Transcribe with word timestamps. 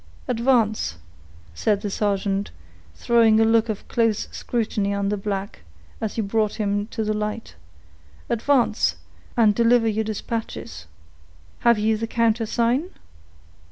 "Advance," 0.27 0.97
said 1.53 1.81
the 1.81 1.91
sergeant, 1.91 2.49
throwing 2.95 3.39
a 3.39 3.45
look 3.45 3.69
of 3.69 3.87
close 3.87 4.27
scrutiny 4.31 4.95
on 4.95 5.09
the 5.09 5.15
black, 5.15 5.59
as 6.01 6.15
he 6.15 6.23
brought 6.23 6.55
him 6.55 6.87
to 6.87 7.03
the 7.03 7.13
light; 7.13 7.53
"advance, 8.27 8.95
and 9.37 9.53
deliver 9.53 9.87
your 9.87 10.03
dispatches. 10.03 10.87
Have 11.59 11.77
you 11.77 11.97
the 11.97 12.07
countersign?" 12.07 12.89